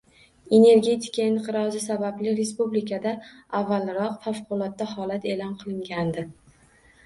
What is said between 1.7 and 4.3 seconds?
sababli respublikada avvalroq